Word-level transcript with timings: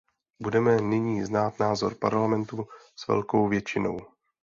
Budeme 0.41 0.81
nyní 0.81 1.23
znát 1.25 1.59
názor 1.59 1.95
Parlamentu 1.95 2.67
s 2.95 3.07
velkou 3.07 3.47
většinou. 3.47 3.99